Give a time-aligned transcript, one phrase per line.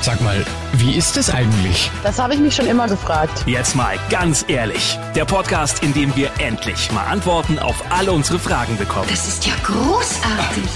[0.00, 0.44] Sag mal,
[0.74, 1.90] wie ist es eigentlich?
[2.02, 3.42] Das habe ich mich schon immer gefragt.
[3.46, 4.98] Jetzt mal ganz ehrlich.
[5.14, 9.08] Der Podcast, in dem wir endlich mal Antworten auf alle unsere Fragen bekommen.
[9.10, 10.70] Das ist ja großartig.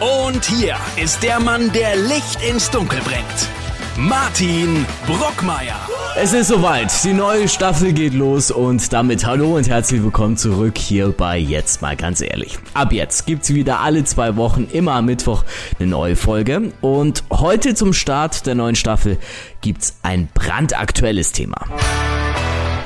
[0.00, 3.59] Und hier ist der Mann, der Licht ins Dunkel bringt.
[3.96, 5.76] Martin Brockmeier.
[6.16, 10.78] Es ist soweit, die neue Staffel geht los und damit hallo und herzlich willkommen zurück
[10.78, 12.58] hier bei Jetzt mal ganz ehrlich.
[12.72, 15.44] Ab jetzt gibt's wieder alle zwei Wochen immer am Mittwoch
[15.78, 19.18] eine neue Folge und heute zum Start der neuen Staffel
[19.60, 21.66] gibt's ein brandaktuelles Thema.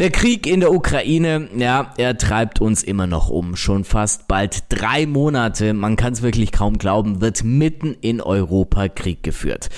[0.00, 3.54] Der Krieg in der Ukraine, ja, er treibt uns immer noch um.
[3.54, 8.88] Schon fast bald drei Monate, man kann es wirklich kaum glauben, wird mitten in Europa
[8.88, 9.68] Krieg geführt.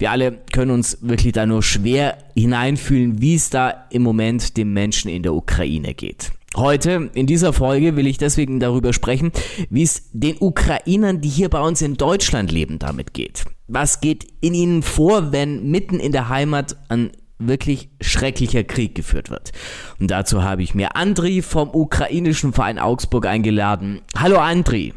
[0.00, 4.72] Wir alle können uns wirklich da nur schwer hineinfühlen, wie es da im Moment den
[4.72, 6.32] Menschen in der Ukraine geht.
[6.56, 9.30] Heute in dieser Folge will ich deswegen darüber sprechen,
[9.68, 13.44] wie es den Ukrainern, die hier bei uns in Deutschland leben, damit geht.
[13.68, 19.30] Was geht in ihnen vor, wenn mitten in der Heimat ein wirklich schrecklicher Krieg geführt
[19.30, 19.52] wird.
[19.98, 24.02] Und dazu habe ich mir Andri vom ukrainischen Verein Augsburg eingeladen.
[24.14, 24.92] Hallo Andri.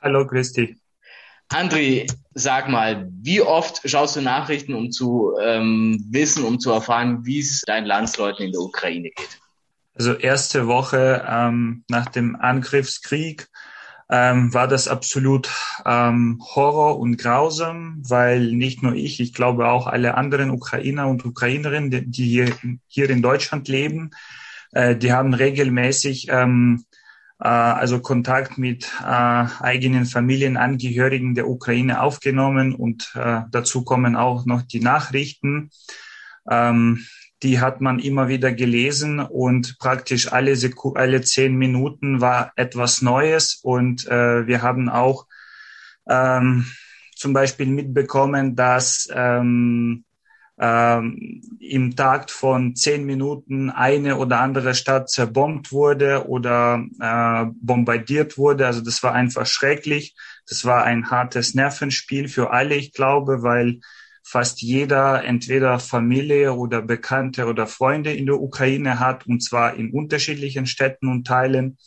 [0.00, 0.79] Hallo, grüß dich.
[1.50, 7.26] Andri, sag mal, wie oft schaust du Nachrichten, um zu ähm, wissen, um zu erfahren,
[7.26, 9.40] wie es deinen Landsleuten in der Ukraine geht?
[9.94, 13.48] Also erste Woche ähm, nach dem Angriffskrieg
[14.08, 15.50] ähm, war das absolut
[15.84, 21.24] ähm, Horror und grausam, weil nicht nur ich, ich glaube auch alle anderen Ukrainer und
[21.24, 22.52] Ukrainerinnen, die, hier,
[22.86, 24.10] hier in Deutschland leben,
[24.72, 26.89] äh, die haben regelmäßig ähm, äh,
[27.44, 34.62] also Kontakt mit äh, eigenen Familienangehörigen der Ukraine aufgenommen und äh, dazu kommen auch noch
[34.62, 35.70] die Nachrichten.
[36.50, 37.06] Ähm,
[37.42, 43.00] die hat man immer wieder gelesen und praktisch alle, Seku alle zehn Minuten war etwas
[43.00, 45.26] Neues und äh, wir haben auch
[46.08, 46.66] ähm,
[47.16, 50.04] zum Beispiel mitbekommen, dass ähm,
[50.60, 58.36] ähm, im Takt von zehn Minuten eine oder andere Stadt zerbombt wurde oder äh, bombardiert
[58.36, 58.66] wurde.
[58.66, 60.14] Also das war einfach schrecklich.
[60.46, 63.80] Das war ein hartes Nervenspiel für alle, ich glaube, weil
[64.22, 69.92] fast jeder entweder Familie oder Bekannte oder Freunde in der Ukraine hat, und zwar in
[69.92, 71.78] unterschiedlichen Städten und Teilen.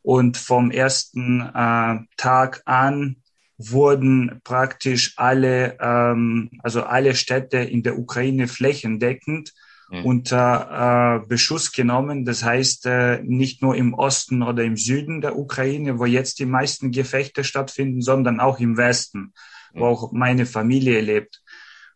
[0.00, 3.16] Und vom ersten äh, Tag an
[3.58, 9.52] wurden praktisch alle, ähm, also alle Städte in der Ukraine flächendeckend
[9.90, 10.04] mhm.
[10.04, 12.24] unter äh, Beschuss genommen.
[12.24, 16.46] Das heißt, äh, nicht nur im Osten oder im Süden der Ukraine, wo jetzt die
[16.46, 19.32] meisten Gefechte stattfinden, sondern auch im Westen,
[19.72, 19.80] mhm.
[19.80, 21.40] wo auch meine Familie lebt.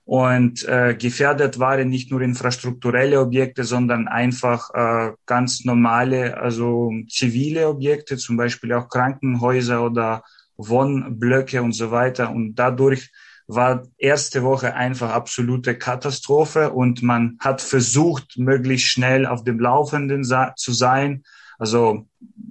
[0.04, 7.68] Und äh, gefährdet waren nicht nur infrastrukturelle Objekte, sondern einfach äh, ganz normale, also zivile
[7.68, 10.22] Objekte, zum Beispiel auch Krankenhäuser oder
[10.58, 12.30] Wohnblöcke und so weiter.
[12.30, 13.10] Und dadurch
[13.46, 20.22] war erste Woche einfach absolute Katastrophe und man hat versucht, möglichst schnell auf dem Laufenden
[20.22, 21.24] zu sein.
[21.58, 22.06] Also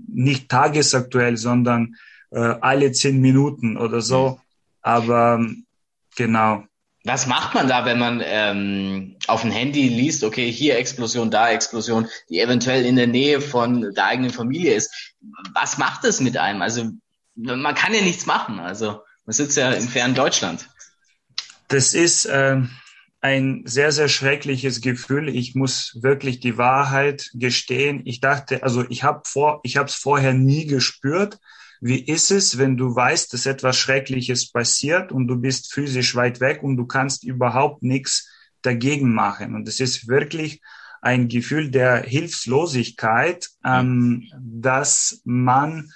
[0.08, 1.96] nicht tagesaktuell, sondern
[2.32, 4.30] äh, alle zehn Minuten oder so.
[4.30, 4.42] Mhm.
[4.82, 5.46] Aber
[6.16, 6.64] genau.
[7.04, 11.50] Was macht man da, wenn man ähm, auf dem Handy liest, okay, hier Explosion, da
[11.52, 15.14] Explosion, die eventuell in der Nähe von der eigenen Familie ist?
[15.54, 16.62] Was macht das mit einem?
[16.62, 16.90] Also
[17.38, 18.60] man kann ja nichts machen.
[18.60, 20.68] Also man sitzt ja im fernen Deutschland.
[21.68, 22.62] Das ist äh,
[23.22, 25.30] ein sehr, sehr schreckliches Gefühl.
[25.30, 28.02] Ich muss wirklich die Wahrheit gestehen.
[28.06, 31.40] Ich dachte, also ich habe vor, ich habe es vorher nie gespürt.
[31.80, 36.40] Wie ist es, wenn du weißt, dass etwas Schreckliches passiert und du bist physisch weit
[36.40, 38.30] weg und du kannst überhaupt nichts
[38.64, 39.54] dagegen machen?
[39.54, 40.62] Und es ist wirklich
[41.02, 45.92] ein Gefühl der Hilflosigkeit, ähm, dass man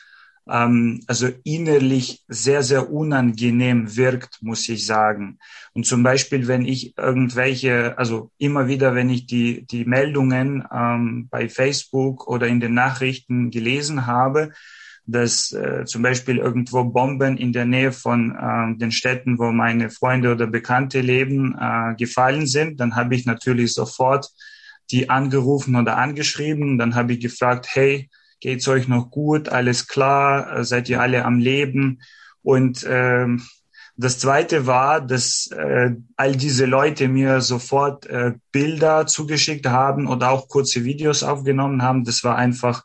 [0.50, 5.40] ähm, also innerlich sehr, sehr unangenehm wirkt, muss ich sagen.
[5.74, 11.28] Und zum Beispiel, wenn ich irgendwelche, also immer wieder, wenn ich die, die Meldungen ähm,
[11.29, 14.52] bei Facebook oder in den Nachrichten gelesen habe,
[15.06, 19.90] dass äh, zum Beispiel irgendwo Bomben in der Nähe von äh, den Städten, wo meine
[19.90, 24.29] Freunde oder Bekannte leben, äh, gefallen sind, dann habe ich natürlich sofort
[24.91, 26.78] die angerufen oder angeschrieben.
[26.78, 28.09] Dann habe ich gefragt, hey,
[28.41, 32.02] geht's euch noch gut, alles klar, äh, seid ihr alle am Leben?
[32.43, 33.43] Und ähm,
[33.96, 40.32] das Zweite war, dass äh, all diese Leute mir sofort äh, Bilder zugeschickt haben oder
[40.32, 42.03] auch kurze Videos aufgenommen haben.
[42.03, 42.84] Das war einfach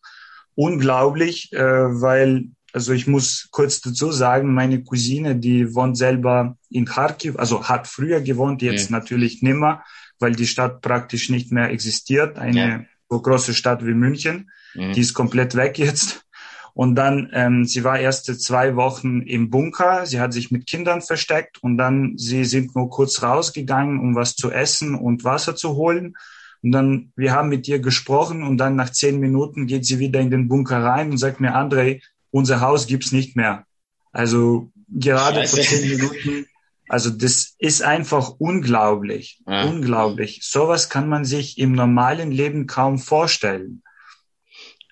[0.54, 6.84] unglaublich, äh, weil, also ich muss kurz dazu sagen, meine Cousine, die wohnt selber in
[6.84, 8.98] Kharkiv, also hat früher gewohnt, jetzt ja.
[8.98, 9.84] natürlich nimmer,
[10.18, 12.84] weil die Stadt praktisch nicht mehr existiert, eine ja.
[13.08, 14.50] so große Stadt wie München.
[14.76, 14.92] Mhm.
[14.92, 16.26] Die ist komplett weg jetzt.
[16.74, 20.04] Und dann, ähm, sie war erste zwei Wochen im Bunker.
[20.04, 24.36] Sie hat sich mit Kindern versteckt und dann, sie sind nur kurz rausgegangen, um was
[24.36, 26.16] zu essen und Wasser zu holen.
[26.62, 30.20] Und dann, wir haben mit ihr gesprochen und dann nach zehn Minuten geht sie wieder
[30.20, 33.64] in den Bunker rein und sagt mir, André, unser Haus gibt's nicht mehr.
[34.12, 35.56] Also gerade Scheiße.
[35.56, 36.46] vor zehn Minuten.
[36.88, 39.64] Also das ist einfach unglaublich, ja.
[39.64, 40.40] unglaublich.
[40.42, 43.82] Sowas kann man sich im normalen Leben kaum vorstellen.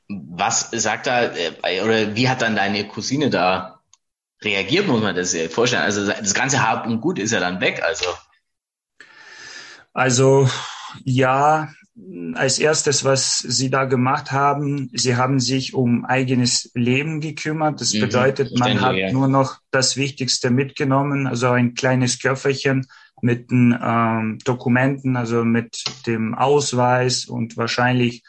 [0.08, 3.80] Was sagt da, äh, oder wie hat dann deine Cousine da
[4.42, 5.82] reagiert, muss man das sich vorstellen?
[5.82, 8.06] Also das ganze Hab und Gut ist ja dann weg, also.
[9.92, 10.48] Also,
[11.04, 11.68] ja,
[12.34, 17.80] als erstes, was sie da gemacht haben, sie haben sich um eigenes Leben gekümmert.
[17.80, 19.12] Das mhm, bedeutet, man hat ja.
[19.12, 22.86] nur noch das Wichtigste mitgenommen, also ein kleines Köfferchen
[23.22, 28.24] mit den ähm, Dokumenten, also mit dem Ausweis und wahrscheinlich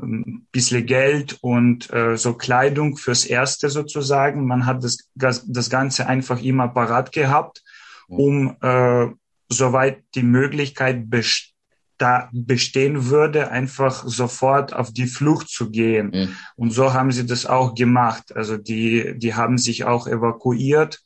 [0.00, 4.46] ein bisschen Geld und äh, so Kleidung fürs Erste sozusagen.
[4.46, 7.62] Man hat das, das Ganze einfach immer parat gehabt,
[8.08, 9.06] um äh,
[9.48, 11.54] soweit die Möglichkeit best
[11.98, 16.10] da bestehen würde, einfach sofort auf die Flucht zu gehen.
[16.12, 16.36] Mhm.
[16.56, 18.34] Und so haben sie das auch gemacht.
[18.34, 21.00] Also die, die haben sich auch evakuiert.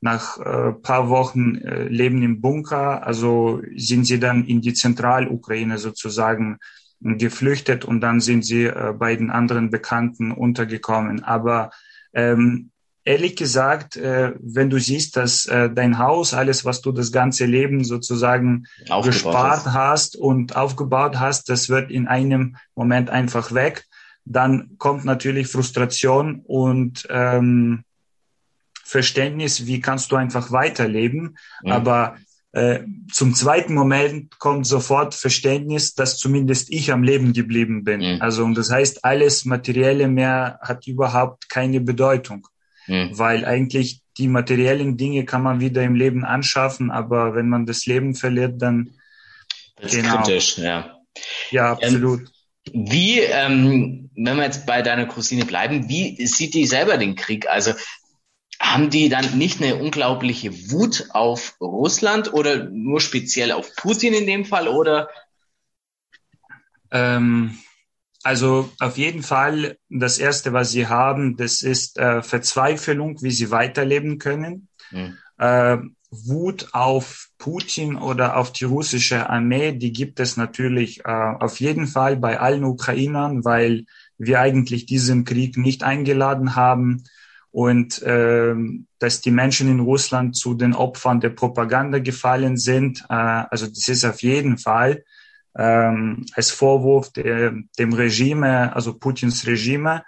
[0.00, 5.78] Nach äh, paar Wochen äh, Leben im Bunker, also sind sie dann in die Zentralukraine
[5.78, 6.58] sozusagen
[7.02, 11.24] geflüchtet und dann sind sie äh, bei den anderen Bekannten untergekommen.
[11.24, 11.70] Aber
[12.12, 12.70] ähm,
[13.04, 17.46] ehrlich gesagt, äh, wenn du siehst, dass äh, dein Haus, alles, was du das ganze
[17.46, 18.66] Leben sozusagen
[19.02, 19.72] gespart hast.
[19.72, 23.84] hast und aufgebaut hast, das wird in einem Moment einfach weg,
[24.24, 27.82] dann kommt natürlich Frustration und ähm,
[28.84, 31.36] Verständnis, wie kannst du einfach weiterleben.
[31.64, 31.72] Mhm.
[31.72, 32.16] Aber
[33.10, 38.00] zum zweiten Moment kommt sofort Verständnis, dass zumindest ich am Leben geblieben bin.
[38.00, 38.20] Mhm.
[38.20, 42.46] Also und das heißt, alles Materielle mehr hat überhaupt keine Bedeutung,
[42.86, 43.10] mhm.
[43.12, 47.86] weil eigentlich die materiellen Dinge kann man wieder im Leben anschaffen, aber wenn man das
[47.86, 48.90] Leben verliert, dann
[49.76, 50.22] das ist genau.
[50.22, 50.98] kritisch, ja.
[51.50, 52.20] Ja, absolut.
[52.20, 52.28] Ähm,
[52.90, 57.48] wie, ähm, wenn wir jetzt bei deiner Cousine bleiben, wie sieht die selber den Krieg?
[57.48, 57.72] Also
[58.72, 64.26] haben die dann nicht eine unglaubliche Wut auf Russland oder nur speziell auf Putin in
[64.26, 65.10] dem Fall oder?
[66.90, 67.58] Ähm,
[68.22, 73.50] also auf jeden Fall das Erste, was sie haben, das ist äh, Verzweiflung, wie sie
[73.50, 74.68] weiterleben können.
[74.88, 75.18] Hm.
[75.38, 75.78] Äh,
[76.10, 81.86] Wut auf Putin oder auf die russische Armee, die gibt es natürlich äh, auf jeden
[81.86, 83.86] Fall bei allen Ukrainern, weil
[84.18, 87.04] wir eigentlich diesen Krieg nicht eingeladen haben
[87.52, 88.54] und äh,
[88.98, 93.04] dass die Menschen in Russland zu den Opfern der Propaganda gefallen sind.
[93.08, 95.04] Äh, also das ist auf jeden Fall
[95.56, 100.02] ähm, als Vorwurf der, dem Regime, also Putins Regime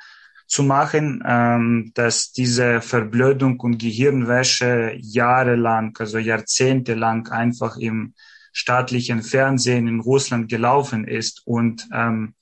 [0.47, 8.15] zu machen, ähm, dass diese Verblödung und Gehirnwäsche jahrelang, also jahrzehntelang einfach im
[8.53, 12.35] staatlichen Fernsehen in Russland gelaufen ist und ähm,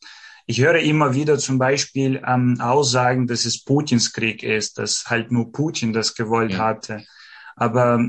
[0.47, 5.31] ich höre immer wieder zum Beispiel ähm, Aussagen, dass es Putins Krieg ist, dass halt
[5.31, 6.59] nur Putin das gewollt ja.
[6.59, 7.05] hatte.
[7.57, 8.05] Aber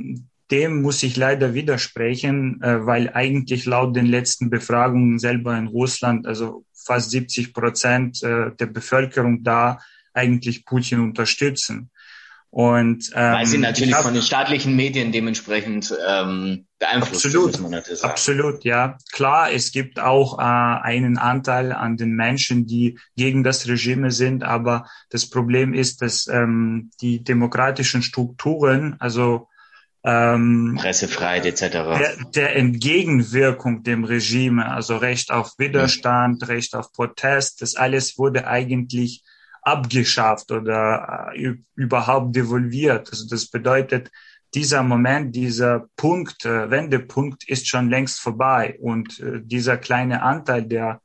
[0.51, 6.27] dem muss ich leider widersprechen, äh, weil eigentlich laut den letzten Befragungen selber in Russland,
[6.27, 9.79] also fast 70 Prozent äh, der Bevölkerung da
[10.13, 11.89] eigentlich Putin unterstützen.
[12.53, 17.83] Und, ähm, Weil sie natürlich hab, von den staatlichen Medien dementsprechend ähm, beeinflusst absolut, sagen.
[18.03, 18.95] Absolut, ja.
[19.11, 24.43] Klar, es gibt auch äh, einen Anteil an den Menschen, die gegen das Regime sind,
[24.43, 29.47] aber das Problem ist, dass ähm, die demokratischen Strukturen, also
[30.03, 31.59] ähm, Pressefreiheit etc.
[31.61, 36.47] Der, der Entgegenwirkung dem Regime, also Recht auf Widerstand, mhm.
[36.47, 39.22] Recht auf Protest, das alles wurde eigentlich
[39.63, 43.09] abgeschafft oder äh, überhaupt devolviert.
[43.09, 44.11] Also das bedeutet,
[44.53, 50.63] dieser Moment, dieser Punkt, äh, Wendepunkt ist schon längst vorbei und äh, dieser kleine Anteil,
[50.63, 51.01] der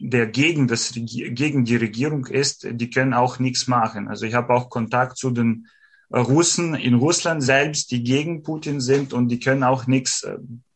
[0.00, 4.06] der gegen das gegen die Regierung ist, die können auch nichts machen.
[4.08, 5.66] Also ich habe auch Kontakt zu den
[6.10, 10.28] Russen in Russland selbst, die gegen Putin sind und die können auch nichts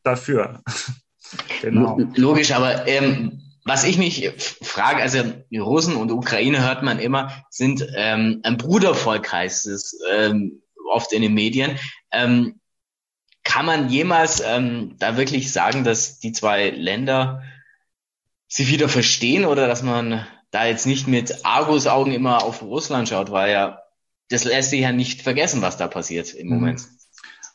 [0.02, 0.62] dafür.
[1.61, 1.99] genau.
[2.17, 7.45] Logisch, aber ähm, was ich mich frage, also die Russen und Ukraine hört man immer,
[7.50, 11.78] sind ähm, ein Brudervolk, heißt es ähm, oft in den Medien.
[12.11, 12.61] Ähm,
[13.45, 17.42] kann man jemals ähm, da wirklich sagen, dass die zwei Länder
[18.49, 23.31] sich wieder verstehen oder dass man da jetzt nicht mit Argus-Augen immer auf Russland schaut,
[23.31, 23.83] weil ja
[24.33, 26.54] das lässt sich ja nicht vergessen, was da passiert im mhm.
[26.54, 26.83] Moment.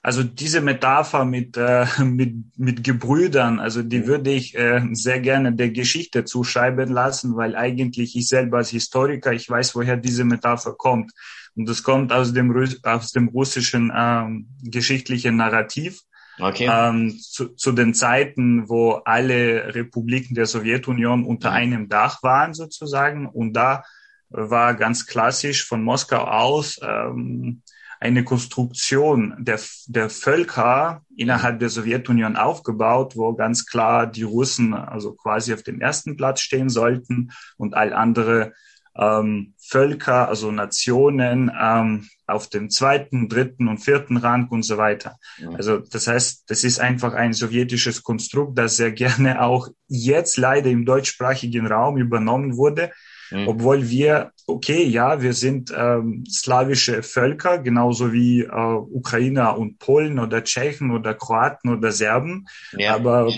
[0.07, 4.07] Also diese Metapher mit, äh, mit, mit Gebrüdern, also die mhm.
[4.07, 9.33] würde ich äh, sehr gerne der Geschichte zuschreiben lassen, weil eigentlich ich selber als Historiker,
[9.33, 11.11] ich weiß, woher diese Metapher kommt.
[11.57, 16.03] Und das kommt aus dem, aus dem russischen ähm, geschichtlichen Narrativ.
[16.39, 16.69] Okay.
[16.71, 21.55] Ähm, zu, zu den Zeiten, wo alle Republiken der Sowjetunion unter mhm.
[21.57, 23.27] einem Dach waren sozusagen.
[23.27, 23.83] Und da
[24.29, 27.61] war ganz klassisch von Moskau aus ähm,
[28.00, 35.13] eine Konstruktion der, der Völker innerhalb der Sowjetunion aufgebaut, wo ganz klar die Russen also
[35.13, 38.54] quasi auf dem ersten Platz stehen sollten und all andere
[38.98, 45.18] ähm, Völker, also Nationen ähm, auf dem zweiten, dritten und vierten Rang und so weiter.
[45.38, 45.51] Ja.
[45.51, 50.70] Also das heißt, das ist einfach ein sowjetisches Konstrukt, das sehr gerne auch jetzt leider
[50.70, 52.92] im deutschsprachigen Raum übernommen wurde,
[53.32, 53.48] mhm.
[53.48, 60.20] obwohl wir, okay, ja, wir sind ähm, slawische Völker, genauso wie äh, Ukrainer und Polen
[60.20, 62.96] oder Tschechen oder Kroaten oder Serben, ja.
[62.96, 63.32] aber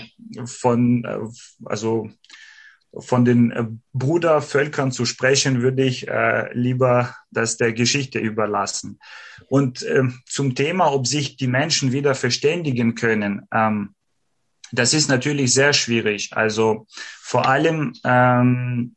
[0.46, 1.18] von, äh,
[1.64, 2.08] also
[2.96, 9.00] von den äh, Brudervölkern zu sprechen, würde ich äh, lieber das der Geschichte überlassen.
[9.48, 13.94] Und äh, zum Thema, ob sich die Menschen wieder verständigen können, ähm,
[14.72, 16.30] das ist natürlich sehr schwierig.
[16.32, 18.94] Also vor allem ähm,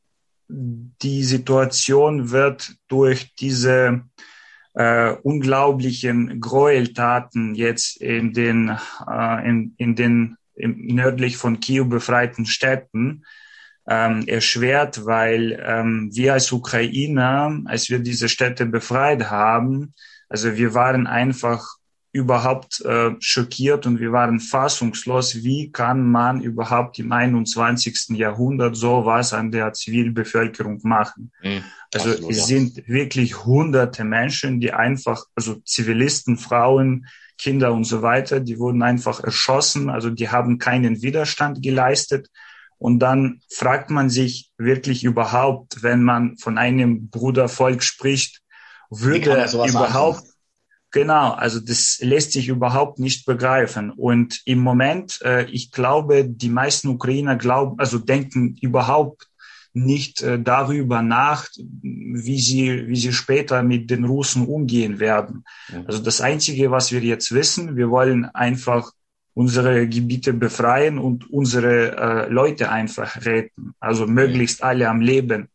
[0.55, 4.03] die Situation wird durch diese
[4.73, 13.23] äh, unglaublichen Gräueltaten jetzt in den, äh, in, in den nördlich von Kiew befreiten Städten
[13.87, 19.93] ähm, erschwert, weil ähm, wir als Ukrainer, als wir diese Städte befreit haben,
[20.29, 21.77] also wir waren einfach
[22.13, 28.09] überhaupt äh, schockiert und wir waren fassungslos, wie kann man überhaupt im 21.
[28.09, 31.31] Jahrhundert sowas an der Zivilbevölkerung machen.
[31.41, 32.43] Mhm, also absolut, es ja.
[32.45, 37.07] sind wirklich hunderte Menschen, die einfach, also Zivilisten, Frauen,
[37.39, 42.29] Kinder und so weiter, die wurden einfach erschossen, also die haben keinen Widerstand geleistet.
[42.77, 48.41] Und dann fragt man sich wirklich überhaupt, wenn man von einem Brudervolk spricht,
[48.91, 50.32] würde überhaupt machen?
[50.93, 53.89] Genau, also das lässt sich überhaupt nicht begreifen.
[53.89, 59.27] Und im Moment, äh, ich glaube, die meisten Ukrainer glauben, also denken überhaupt
[59.73, 61.49] nicht äh, darüber nach,
[61.81, 65.45] wie sie, wie sie später mit den Russen umgehen werden.
[65.69, 65.83] Ja.
[65.87, 68.91] Also das Einzige, was wir jetzt wissen, wir wollen einfach
[69.33, 73.73] unsere Gebiete befreien und unsere äh, Leute einfach retten.
[73.79, 75.49] Also möglichst alle am Leben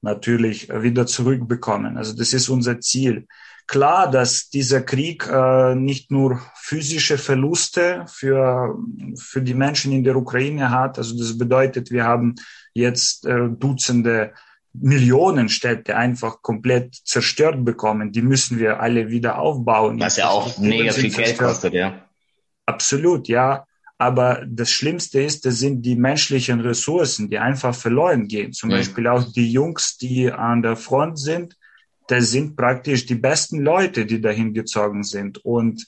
[0.00, 1.96] natürlich wieder zurückbekommen.
[1.96, 3.28] Also das ist unser Ziel
[3.72, 8.78] klar, dass dieser Krieg äh, nicht nur physische Verluste für,
[9.16, 10.98] für die Menschen in der Ukraine hat.
[10.98, 12.34] Also das bedeutet, wir haben
[12.74, 14.34] jetzt äh, Dutzende
[14.74, 18.12] Millionen Städte einfach komplett zerstört bekommen.
[18.12, 19.98] Die müssen wir alle wieder aufbauen.
[19.98, 22.06] Was ja auch mega viel Geld kostet, ja.
[22.66, 23.64] Absolut, ja.
[23.96, 28.52] Aber das Schlimmste ist, das sind die menschlichen Ressourcen, die einfach verloren gehen.
[28.52, 28.74] Zum mhm.
[28.74, 31.56] Beispiel auch die Jungs, die an der Front sind,
[32.08, 35.44] das sind praktisch die besten Leute, die dahin gezogen sind.
[35.44, 35.86] Und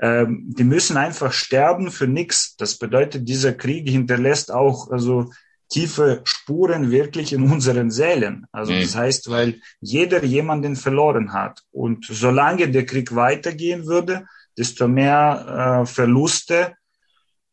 [0.00, 2.56] ähm, die müssen einfach sterben für nichts.
[2.56, 5.30] Das bedeutet, dieser Krieg hinterlässt auch also
[5.68, 8.46] tiefe Spuren wirklich in unseren Seelen.
[8.52, 8.80] Also mhm.
[8.82, 11.62] das heißt, weil jeder jemanden verloren hat.
[11.70, 16.74] Und solange der Krieg weitergehen würde, desto mehr äh, Verluste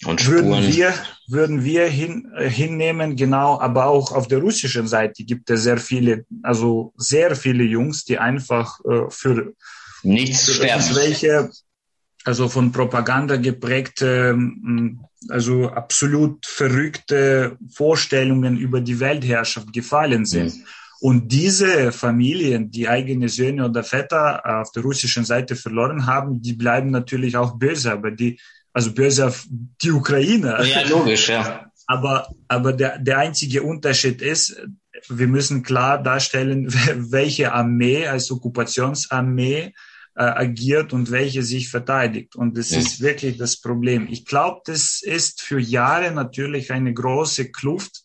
[0.02, 0.94] würden wir,
[1.28, 5.78] würden wir hin, äh, hinnehmen, genau, aber auch auf der russischen Seite gibt es sehr
[5.78, 9.54] viele, also sehr viele Jungs, die einfach äh, für
[10.04, 10.96] nichts sterben.
[10.96, 11.50] Welche,
[12.24, 20.56] also von Propaganda geprägte, ähm, also absolut verrückte Vorstellungen über die Weltherrschaft gefallen sind.
[20.56, 20.64] Mhm.
[21.02, 26.54] Und diese Familien, die eigene Söhne oder Väter auf der russischen Seite verloren haben, die
[26.54, 28.40] bleiben natürlich auch böse, aber die
[28.76, 30.58] also böse auf die Ukraine.
[30.66, 31.72] Ja, logisch, ja.
[31.88, 34.62] Aber, aber der, der einzige Unterschied ist,
[35.08, 36.68] wir müssen klar darstellen,
[37.10, 39.72] welche Armee als Okkupationsarmee
[40.18, 42.36] äh, agiert und welche sich verteidigt.
[42.36, 42.80] Und das ja.
[42.80, 44.10] ist wirklich das Problem.
[44.12, 48.04] Ich glaube, das ist für Jahre natürlich eine große Kluft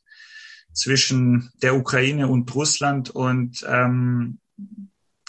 [0.72, 4.38] zwischen der Ukraine und Russland und ähm,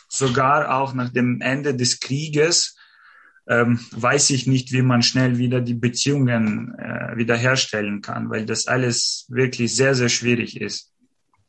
[0.07, 2.75] sogar auch nach dem Ende des Krieges
[3.51, 8.65] ähm, weiß ich nicht, wie man schnell wieder die Beziehungen äh, wiederherstellen kann, weil das
[8.65, 10.93] alles wirklich sehr, sehr schwierig ist.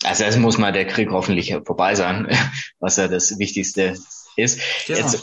[0.02, 2.26] Also es muss mal der Krieg hoffentlich vorbei sein,
[2.80, 3.94] was ja das Wichtigste
[4.36, 4.60] ist.
[4.88, 4.98] Genau.
[4.98, 5.22] Jetzt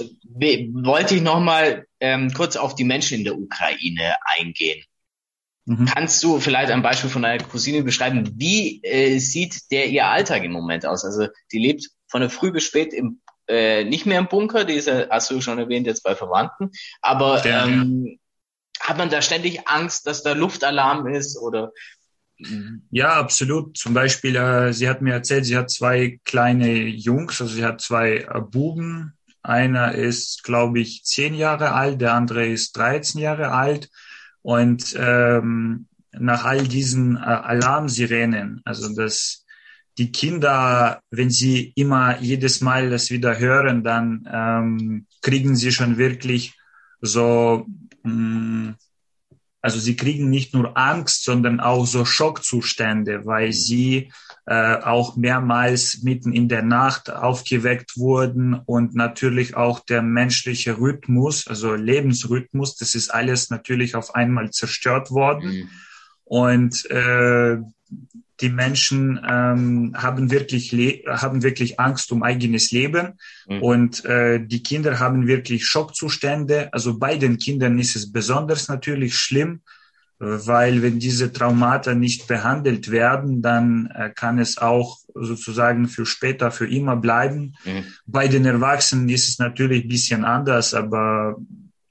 [0.71, 4.81] wollte ich noch mal ähm, kurz auf die Menschen in der Ukraine eingehen.
[5.65, 5.85] Mhm.
[5.85, 8.31] Kannst du vielleicht ein Beispiel von deiner Cousine beschreiben?
[8.37, 11.03] Wie äh, sieht der ihr Alltag im Moment aus?
[11.03, 13.19] Also die lebt von der früh bis spät im
[13.49, 16.71] äh, nicht mehr im Bunker, diese hast du schon erwähnt, jetzt bei Verwandten.
[17.01, 18.19] Aber ja, ähm,
[18.79, 21.71] hat man da ständig Angst, dass da Luftalarm ist oder
[22.89, 23.77] ja, absolut.
[23.77, 27.81] Zum Beispiel, äh, sie hat mir erzählt, sie hat zwei kleine Jungs, also sie hat
[27.81, 29.13] zwei äh, Buben.
[29.43, 33.89] Einer ist, glaube ich, zehn Jahre alt, der andere ist 13 Jahre alt.
[34.41, 39.45] Und ähm, nach all diesen äh, Alarmsirenen, also das
[39.99, 45.97] die Kinder, wenn sie immer jedes Mal das wieder hören, dann ähm, kriegen sie schon
[45.97, 46.53] wirklich
[47.01, 47.67] so,
[48.03, 48.75] mh, mm,
[49.61, 54.09] also sie kriegen nicht nur Angst, sondern auch so Schockzustände, weil sie
[54.45, 61.45] äh, auch mehrmals mitten in der Nacht aufgeweckt wurden und natürlich auch der menschliche Rhythmus,
[61.45, 65.51] also Lebensrhythmus, das ist alles natürlich auf einmal zerstört worden.
[65.51, 65.69] Mhm.
[66.23, 67.57] Und äh,
[68.41, 70.71] die Menschen ähm, haben wirklich
[71.07, 73.61] haben wirklich Angst um eigenes Leben mhm.
[73.61, 76.73] und äh, die Kinder haben wirklich Schockzustände.
[76.73, 79.61] Also bei den Kindern ist es besonders natürlich schlimm,
[80.19, 86.51] weil wenn diese Traumata nicht behandelt werden, dann äh, kann es auch sozusagen für später
[86.51, 87.55] für immer bleiben.
[87.63, 87.85] Mhm.
[88.05, 91.37] Bei den Erwachsenen ist es natürlich ein bisschen anders, aber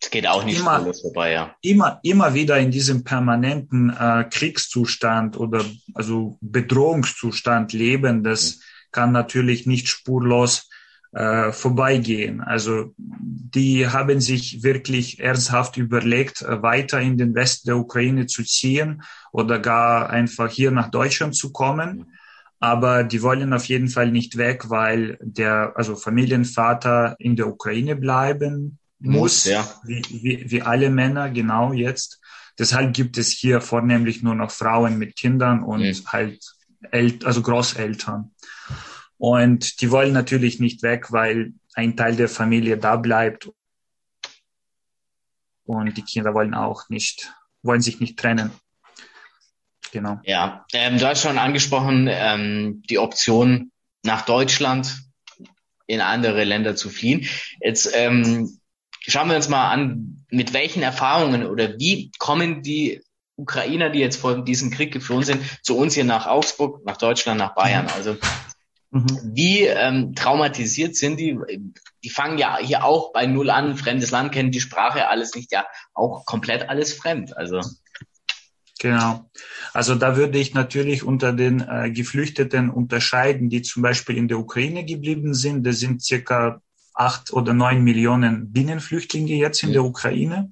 [0.01, 1.57] es geht auch nicht immer, vorbei, ja.
[1.61, 5.65] Immer, immer wieder in diesem permanenten äh, Kriegszustand oder
[5.95, 8.61] also Bedrohungszustand leben, das mhm.
[8.93, 10.69] kann natürlich nicht spurlos
[11.13, 12.41] äh, vorbeigehen.
[12.41, 18.45] Also die haben sich wirklich ernsthaft überlegt, äh, weiter in den Westen der Ukraine zu
[18.45, 19.03] ziehen
[19.33, 22.13] oder gar einfach hier nach Deutschland zu kommen.
[22.61, 27.97] Aber die wollen auf jeden Fall nicht weg, weil der also Familienvater in der Ukraine
[27.97, 29.67] bleiben muss, ja.
[29.85, 32.21] wie, wie, wie alle Männer genau jetzt.
[32.59, 36.07] Deshalb gibt es hier vornehmlich nur noch Frauen mit Kindern und mhm.
[36.07, 36.45] halt
[36.91, 38.33] El also Großeltern.
[39.17, 43.49] Und die wollen natürlich nicht weg, weil ein Teil der Familie da bleibt.
[45.65, 48.51] Und die Kinder wollen auch nicht, wollen sich nicht trennen.
[49.93, 50.21] Genau.
[50.25, 55.03] Ja, ähm, du hast schon angesprochen, ähm, die Option nach Deutschland
[55.87, 57.27] in andere Länder zu fliehen.
[57.61, 58.59] Jetzt ähm,
[59.09, 63.03] schauen wir uns mal an, mit welchen Erfahrungen oder wie kommen die
[63.37, 67.39] Ukrainer, die jetzt vor diesem Krieg geflohen sind, zu uns hier nach Augsburg, nach Deutschland,
[67.39, 67.87] nach Bayern.
[67.87, 67.93] Mhm.
[67.95, 68.17] Also
[68.91, 69.07] mhm.
[69.35, 71.39] wie ähm, traumatisiert sind die?
[72.05, 75.53] Die fangen ja hier auch bei Null an, fremdes Land kennen die Sprache, alles nicht
[75.53, 77.37] ja auch komplett alles fremd.
[77.37, 77.61] Also
[78.81, 79.29] Genau.
[79.73, 84.39] Also da würde ich natürlich unter den äh, Geflüchteten unterscheiden, die zum Beispiel in der
[84.39, 85.67] Ukraine geblieben sind.
[85.67, 86.63] Das sind circa
[86.99, 90.51] acht oder neun Millionen Binnenflüchtlinge jetzt in der Ukraine.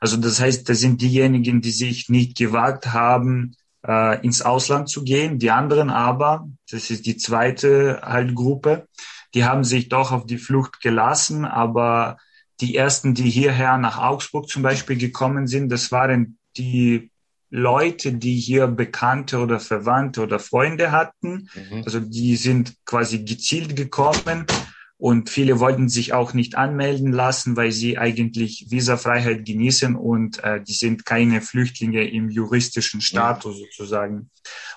[0.00, 5.04] Also das heißt, das sind diejenigen, die sich nicht gewagt haben, äh, ins Ausland zu
[5.04, 5.38] gehen.
[5.38, 8.88] Die anderen aber, das ist die zweite halt Gruppe,
[9.34, 12.16] die haben sich doch auf die Flucht gelassen, aber
[12.60, 17.10] die ersten, die hierher nach Augsburg zum Beispiel gekommen sind, das waren die
[17.50, 21.48] Leute, die hier Bekannte oder Verwandte oder Freunde hatten.
[21.54, 21.82] Mhm.
[21.84, 24.46] Also die sind quasi gezielt gekommen
[25.04, 30.62] und viele wollten sich auch nicht anmelden lassen, weil sie eigentlich Visafreiheit genießen und äh,
[30.62, 33.66] die sind keine Flüchtlinge im juristischen Status ja.
[33.66, 34.30] sozusagen.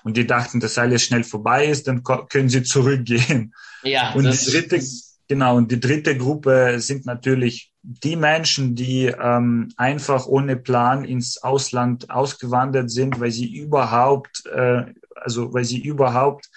[0.03, 3.53] Und die dachten, dass alles schnell vorbei ist, dann können sie zurückgehen.
[3.83, 4.81] Ja, und die dritte,
[5.29, 11.41] genau, und die dritte Gruppe sind natürlich die Menschen, die ähm, einfach ohne Plan ins
[11.41, 16.49] Ausland ausgewandert sind, weil sie überhaupt, äh, also weil sie überhaupt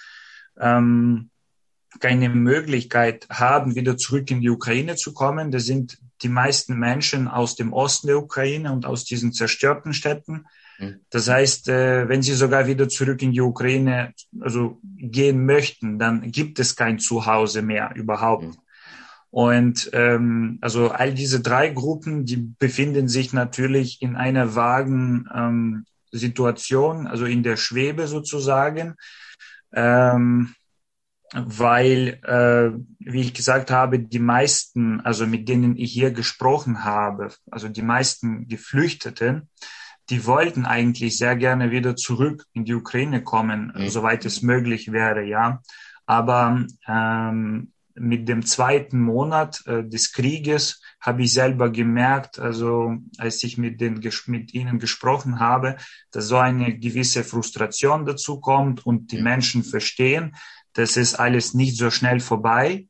[0.59, 1.30] ähm,
[2.01, 5.51] keine Möglichkeit haben, wieder zurück in die Ukraine zu kommen.
[5.51, 10.45] Das sind die meisten Menschen aus dem Osten der Ukraine und aus diesen zerstörten Städten.
[10.79, 10.99] Mhm.
[11.09, 16.31] Das heißt, äh, wenn sie sogar wieder zurück in die Ukraine also gehen möchten, dann
[16.31, 18.45] gibt es kein Zuhause mehr überhaupt.
[18.45, 18.57] Mhm.
[19.29, 25.85] Und ähm, also all diese drei Gruppen, die befinden sich natürlich in einer vagen ähm,
[26.11, 28.95] Situation, also in der Schwebe sozusagen.
[29.73, 30.53] Ähm,
[31.33, 37.29] weil, äh, wie ich gesagt habe, die meisten, also mit denen ich hier gesprochen habe,
[37.49, 39.49] also die meisten Geflüchteten,
[40.09, 43.89] die wollten eigentlich sehr gerne wieder zurück in die Ukraine kommen, mhm.
[43.89, 45.61] soweit es möglich wäre, ja.
[46.05, 53.43] Aber ähm, mit dem zweiten Monat äh, des Krieges habe ich selber gemerkt, also als
[53.43, 55.77] ich mit, den, mit ihnen gesprochen habe,
[56.11, 59.23] dass so eine gewisse Frustration dazu kommt und die mhm.
[59.23, 60.35] Menschen verstehen,
[60.73, 62.87] dass es alles nicht so schnell vorbei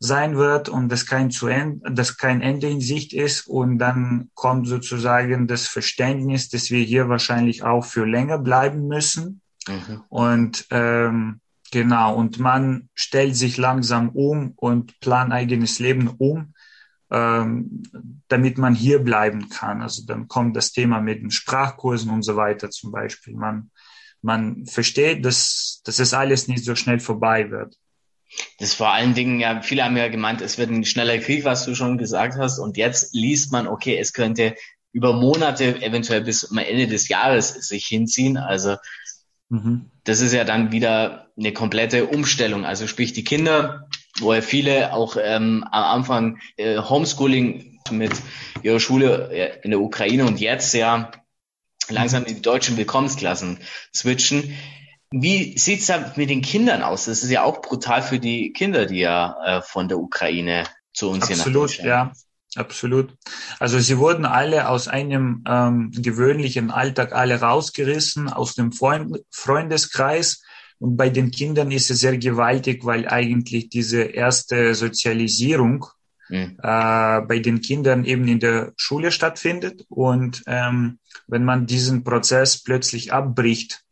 [0.00, 3.48] sein wird und dass kein, zu Ende, dass kein Ende in Sicht ist.
[3.48, 9.40] Und dann kommt sozusagen das Verständnis, dass wir hier wahrscheinlich auch für länger bleiben müssen.
[9.66, 10.02] Mhm.
[10.08, 11.40] Und ähm,
[11.72, 12.14] genau.
[12.14, 16.54] Und man stellt sich langsam um und plant eigenes Leben um,
[17.10, 17.82] ähm,
[18.28, 19.82] damit man hier bleiben kann.
[19.82, 23.34] Also dann kommt das Thema mit den Sprachkursen und so weiter zum Beispiel.
[23.34, 23.70] Man,
[24.22, 27.76] man versteht, dass, dass es alles nicht so schnell vorbei wird.
[28.58, 31.64] Das vor allen Dingen, ja, viele haben ja gemeint, es wird ein schneller Krieg, was
[31.64, 32.58] du schon gesagt hast.
[32.58, 34.54] Und jetzt liest man, okay, es könnte
[34.92, 38.36] über Monate, eventuell bis Ende des Jahres sich hinziehen.
[38.36, 38.76] Also
[39.48, 39.90] mhm.
[40.04, 42.64] das ist ja dann wieder eine komplette Umstellung.
[42.64, 48.12] Also sprich die Kinder, wo ja viele auch ähm, am Anfang äh, Homeschooling mit
[48.62, 51.10] ihrer Schule äh, in der Ukraine und jetzt ja
[51.90, 53.58] langsam in die deutschen Willkommensklassen
[53.94, 54.54] switchen.
[55.10, 57.06] Wie sieht's da mit den Kindern aus?
[57.06, 61.10] Das ist ja auch brutal für die Kinder, die ja äh, von der Ukraine zu
[61.10, 62.12] uns Absolut, hier nach ja.
[62.56, 63.14] Absolut.
[63.58, 70.42] Also sie wurden alle aus einem ähm, gewöhnlichen Alltag alle rausgerissen, aus dem Freund Freundeskreis.
[70.78, 75.86] Und bei den Kindern ist es sehr gewaltig, weil eigentlich diese erste Sozialisierung
[76.28, 76.58] mhm.
[76.62, 79.84] äh, bei den Kindern eben in der Schule stattfindet.
[79.88, 83.84] Und ähm, wenn man diesen Prozess plötzlich abbricht,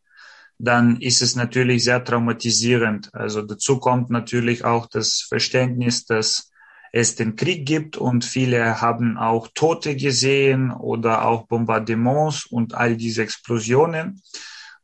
[0.59, 3.13] dann ist es natürlich sehr traumatisierend.
[3.13, 6.51] Also dazu kommt natürlich auch das Verständnis, dass
[6.91, 12.97] es den Krieg gibt und viele haben auch Tote gesehen oder auch Bombardements und all
[12.97, 14.21] diese Explosionen.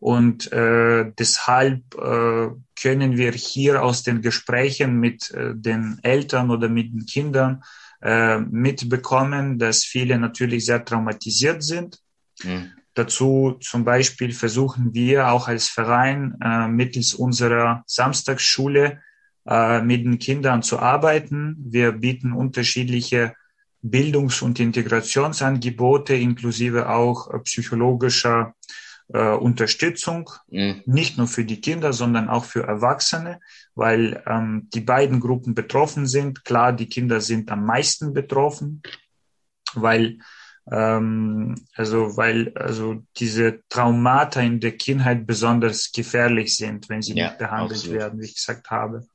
[0.04, 6.68] Und äh, deshalb äh, können wir hier aus den Gesprächen mit äh, den Eltern oder
[6.68, 7.64] mit den Kindern
[8.02, 12.02] äh, mitbekommen, dass viele natürlich sehr traumatisiert sind.
[12.44, 12.72] Mhm.
[12.96, 19.00] Dazu zum Beispiel versuchen wir auch als Verein äh, mittels unserer Samstagsschule
[19.48, 21.56] äh, mit den Kindern zu arbeiten.
[21.60, 23.36] Wir bieten unterschiedliche
[23.82, 28.54] Bildungs- und Integrationsangebote inklusive auch äh, psychologischer
[29.14, 30.82] äh, Unterstützung, mhm.
[30.86, 33.40] nicht nur für die Kinder, sondern auch für Erwachsene,
[33.76, 36.44] weil ähm, die beiden Gruppen betroffen sind.
[36.44, 38.82] Klar, die Kinder sind am meisten betroffen,
[39.76, 40.18] weil
[40.72, 47.28] ähm, also weil also diese Traumata in der Kindheit besonders gefährlich sind, wenn sie ja,
[47.28, 48.00] nicht behandelt absolut.
[48.00, 49.06] werden, wie ich gesagt habe.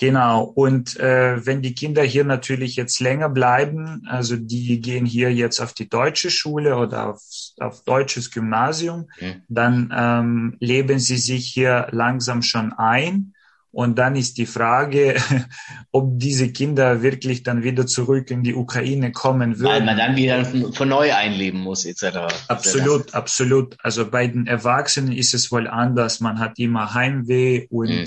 [0.00, 0.44] Genau.
[0.44, 5.60] Und äh, wenn die Kinder hier natürlich jetzt länger bleiben, also die gehen hier jetzt
[5.60, 7.20] auf die deutsche Schule oder auf,
[7.58, 9.42] auf deutsches Gymnasium, mhm.
[9.48, 13.34] dann ähm, leben sie sich hier langsam schon ein.
[13.72, 15.16] Und dann ist die Frage,
[15.92, 19.70] ob diese Kinder wirklich dann wieder zurück in die Ukraine kommen würden.
[19.70, 22.20] Weil man dann wieder von neu einleben muss, etc.
[22.48, 23.76] Absolut, absolut.
[23.82, 26.20] Also bei den Erwachsenen ist es wohl anders.
[26.20, 28.06] Man hat immer Heimweh und mhm.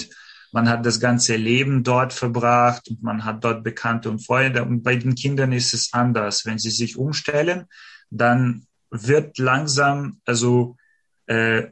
[0.53, 4.63] Man hat das ganze Leben dort verbracht und man hat dort Bekannte und Freunde.
[4.63, 6.45] Und bei den Kindern ist es anders.
[6.45, 7.65] Wenn sie sich umstellen,
[8.11, 10.77] dann wird langsam, also
[11.25, 11.63] äh,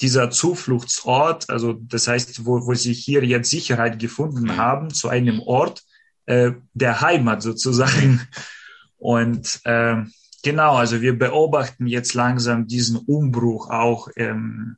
[0.00, 4.56] dieser Zufluchtsort, also das heißt, wo, wo sie hier jetzt Sicherheit gefunden mhm.
[4.56, 5.82] haben, zu einem Ort
[6.26, 8.20] äh, der Heimat sozusagen.
[8.98, 9.96] Und äh,
[10.44, 14.76] genau, also wir beobachten jetzt langsam diesen Umbruch auch, ähm,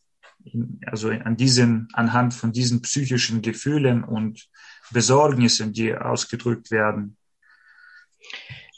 [0.87, 4.48] also an diesen, anhand von diesen psychischen Gefühlen und
[4.92, 7.16] Besorgnissen, die ausgedrückt werden.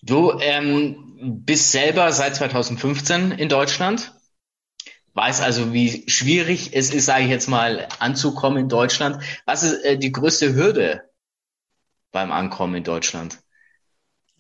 [0.03, 4.13] Du ähm, bist selber seit 2015 in Deutschland
[5.15, 9.23] weiß also, wie schwierig es ist, sage ich jetzt mal, anzukommen in Deutschland.
[9.45, 11.03] Was ist äh, die größte Hürde
[12.13, 13.39] beim Ankommen in Deutschland?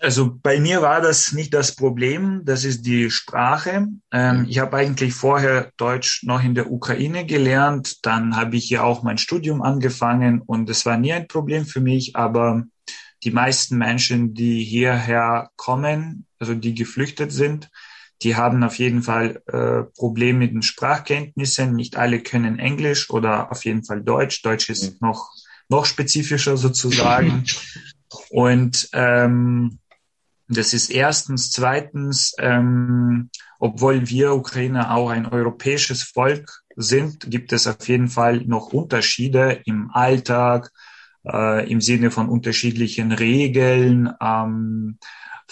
[0.03, 3.87] Also bei mir war das nicht das Problem, das ist die Sprache.
[4.11, 4.47] Ähm, mhm.
[4.49, 9.05] Ich habe eigentlich vorher Deutsch noch in der Ukraine gelernt, dann habe ich hier auch
[9.05, 12.65] mein Studium angefangen und es war nie ein Problem für mich, aber
[13.23, 17.71] die meisten Menschen, die hierher kommen, also die geflüchtet sind,
[18.23, 21.75] die haben auf jeden Fall äh, Probleme mit den Sprachkenntnissen.
[21.75, 24.43] Nicht alle können Englisch oder auf jeden Fall Deutsch.
[24.43, 25.09] Deutsch ist mhm.
[25.09, 25.31] noch,
[25.69, 27.45] noch spezifischer sozusagen.
[28.31, 29.79] Und ähm,
[30.57, 31.51] das ist erstens.
[31.51, 38.43] Zweitens, ähm, obwohl wir Ukrainer auch ein europäisches Volk sind, gibt es auf jeden Fall
[38.47, 40.71] noch Unterschiede im Alltag,
[41.27, 44.13] äh, im Sinne von unterschiedlichen Regeln.
[44.21, 44.99] Ähm,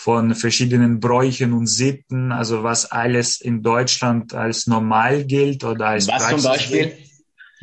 [0.01, 6.09] von verschiedenen Bräuchen und Sitten, also was alles in Deutschland als normal gilt oder als
[6.09, 6.87] Was Praxis zum Beispiel?
[6.87, 6.97] Gilt.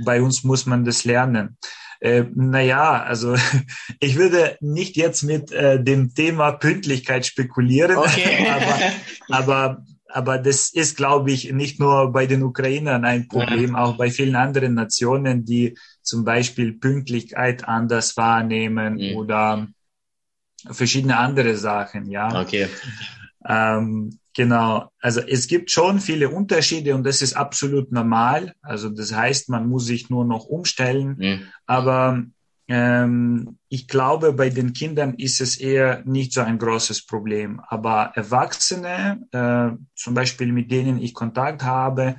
[0.06, 1.58] Bei uns muss man das lernen.
[2.00, 3.36] Äh, naja, also
[4.00, 8.48] ich würde nicht jetzt mit äh, dem Thema Pünktlichkeit spekulieren, okay.
[9.30, 13.84] aber, aber, aber das ist, glaube ich, nicht nur bei den Ukrainern ein Problem, ja.
[13.84, 19.16] auch bei vielen anderen Nationen, die zum Beispiel Pünktlichkeit anders wahrnehmen mhm.
[19.18, 19.68] oder
[20.72, 22.42] verschiedene andere Sachen, ja.
[22.42, 22.68] Okay.
[23.48, 28.54] Ähm, genau, also es gibt schon viele Unterschiede und das ist absolut normal.
[28.62, 31.16] Also das heißt, man muss sich nur noch umstellen.
[31.18, 31.42] Mhm.
[31.66, 32.24] Aber
[32.68, 37.60] ähm, ich glaube, bei den Kindern ist es eher nicht so ein großes Problem.
[37.68, 42.18] Aber Erwachsene, äh, zum Beispiel mit denen ich Kontakt habe,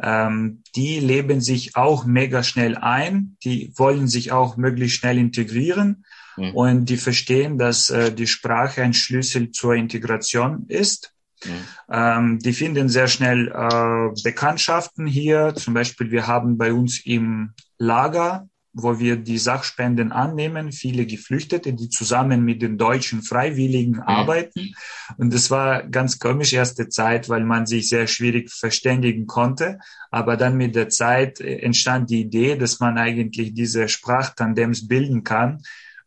[0.00, 3.36] ähm, die leben sich auch mega schnell ein.
[3.42, 6.04] Die wollen sich auch möglichst schnell integrieren.
[6.36, 6.54] Mhm.
[6.54, 11.15] Und die verstehen, dass äh, die Sprache ein Schlüssel zur Integration ist.
[11.44, 11.50] Mhm.
[11.90, 15.54] Ähm, die finden sehr schnell äh, Bekanntschaften hier.
[15.54, 21.72] Zum Beispiel, wir haben bei uns im Lager wo wir die Sachspenden annehmen, viele Geflüchtete,
[21.72, 24.02] die zusammen mit den deutschen Freiwilligen mhm.
[24.02, 24.74] arbeiten.
[25.16, 29.78] Und das war ganz komisch erste Zeit, weil man sich sehr schwierig verständigen konnte.
[30.10, 35.24] Aber dann mit der Zeit äh, entstand die Idee, dass man eigentlich diese Sprachtandems bilden
[35.24, 35.62] kann.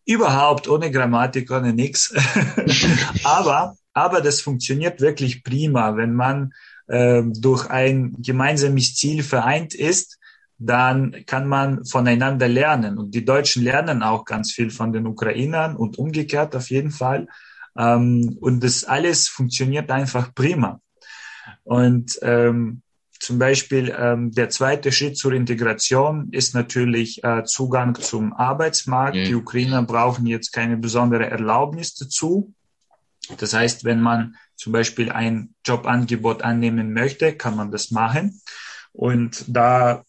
[0.05, 2.13] Überhaupt ohne Grammatik, ohne nix.
[3.23, 6.53] aber, aber das funktioniert wirklich prima, wenn man
[6.87, 10.19] äh, durch ein gemeinsames Ziel vereint ist
[10.59, 12.97] dann kann man voneinander lernen.
[12.97, 17.27] Und die Deutschen lernen auch ganz viel von den Ukrainern und umgekehrt auf jeden Fall.
[17.77, 20.81] Ähm, und das alles funktioniert einfach prima.
[21.63, 22.81] Und ähm,
[23.19, 29.15] zum Beispiel ähm, der zweite Schritt zur Integration ist natürlich äh, Zugang zum Arbeitsmarkt.
[29.15, 29.25] Mhm.
[29.25, 32.53] Die Ukrainer brauchen jetzt keine besondere Erlaubnis dazu.
[33.37, 38.41] Das heißt, wenn man zum Beispiel ein Jobangebot annehmen möchte, kann man das machen.
[38.91, 40.03] Und da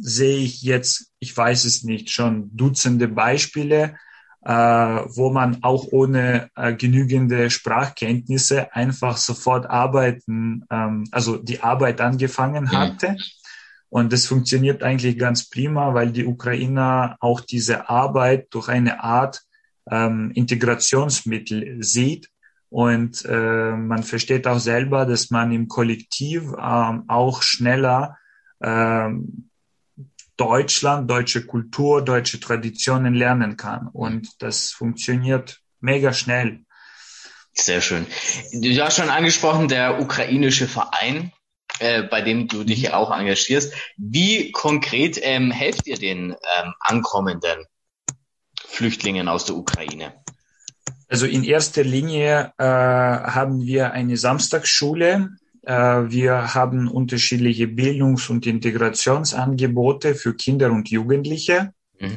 [0.00, 3.96] sehe ich jetzt, ich weiß es nicht, schon Dutzende Beispiele,
[4.42, 12.00] äh, wo man auch ohne äh, genügende Sprachkenntnisse einfach sofort arbeiten, ähm, also die Arbeit
[12.00, 13.12] angefangen hatte.
[13.12, 13.18] Mhm.
[13.90, 19.42] Und das funktioniert eigentlich ganz prima, weil die Ukrainer auch diese Arbeit durch eine Art
[19.90, 22.30] ähm, Integrationsmittel sieht.
[22.70, 28.16] Und äh, man versteht auch selber, dass man im Kollektiv ähm, auch schneller
[28.62, 29.50] ähm,
[30.36, 33.88] Deutschland, deutsche Kultur, deutsche Traditionen lernen kann.
[33.88, 36.64] Und das funktioniert mega schnell.
[37.52, 38.06] Sehr schön.
[38.52, 41.32] Du hast schon angesprochen, der ukrainische Verein,
[41.80, 43.74] äh, bei dem du dich ja auch engagierst.
[43.96, 47.66] Wie konkret ähm, helft ihr den ähm, ankommenden
[48.64, 50.14] Flüchtlingen aus der Ukraine?
[51.10, 55.30] Also in erster Linie äh, haben wir eine Samstagsschule
[55.62, 61.72] äh, wir haben unterschiedliche Bildungs- und Integrationsangebote für Kinder und Jugendliche.
[61.98, 62.16] Mhm.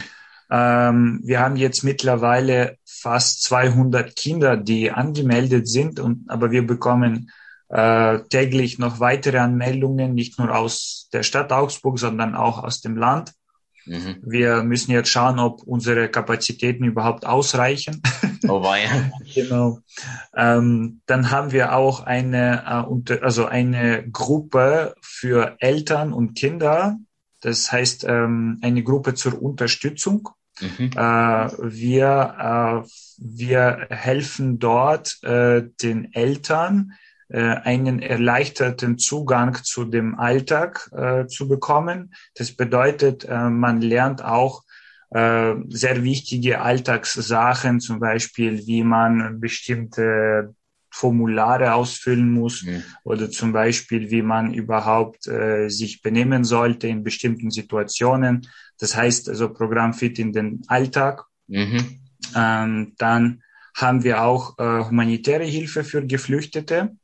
[0.50, 7.32] Ähm, wir haben jetzt mittlerweile fast 200 Kinder, die angemeldet sind, und, aber wir bekommen
[7.70, 12.96] äh, täglich noch weitere Anmeldungen, nicht nur aus der Stadt Augsburg, sondern auch aus dem
[12.96, 13.34] Land.
[13.86, 14.18] Mhm.
[14.22, 18.02] Wir müssen jetzt schauen, ob unsere Kapazitäten überhaupt ausreichen.
[18.50, 18.90] Oh weia.
[19.34, 19.80] genau.
[20.36, 26.98] Ähm, dann haben wir auch eine, äh, also eine Gruppe für Eltern und Kinder.
[27.40, 30.28] Das heißt, ähm, eine Gruppe zur Unterstützung.
[30.60, 30.92] Mhm.
[30.94, 36.94] Äh, wir, äh, wir helfen dort äh, den Eltern,
[37.40, 42.14] einen erleichterten Zugang zu dem Alltag äh, zu bekommen.
[42.36, 44.64] Das bedeutet, äh, man lernt auch
[45.10, 50.56] äh, sehr wichtige Alltagssachen, zum Beispiel, wie man bestimmte
[50.94, 52.84] Formulare ausfüllen muss mhm.
[53.04, 58.48] oder zum Beispiel, wie man überhaupt äh, sich benehmen sollte in bestimmten Situationen.
[58.78, 61.26] Das heißt also Programm fit in den Alltag.
[61.48, 62.00] Mhm.
[62.36, 63.42] Ähm, dann
[63.74, 66.96] haben wir auch äh, humanitäre Hilfe für Geflüchtete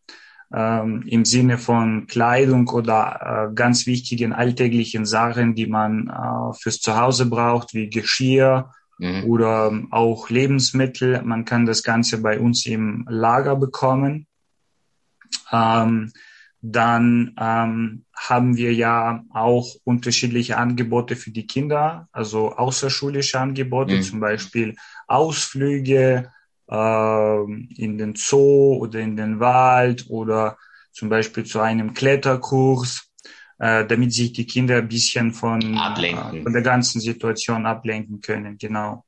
[0.54, 6.80] ähm, im Sinne von Kleidung oder äh, ganz wichtigen alltäglichen Sachen, die man äh, fürs
[6.80, 9.24] Zuhause braucht, wie Geschirr mhm.
[9.26, 11.22] oder auch Lebensmittel.
[11.24, 14.28] Man kann das Ganze bei uns im Lager bekommen.
[15.52, 16.12] Ähm,
[16.62, 24.02] dann ähm, haben wir ja auch unterschiedliche Angebote für die Kinder, also außerschulische Angebote, mhm.
[24.02, 24.76] zum Beispiel
[25.08, 26.30] Ausflüge,
[26.70, 27.42] äh,
[27.78, 30.58] in den Zoo oder in den Wald oder
[30.92, 33.10] zum Beispiel zu einem Kletterkurs,
[33.60, 38.58] äh, damit sich die Kinder ein bisschen von, äh, von der ganzen Situation ablenken können.
[38.58, 39.06] Genau.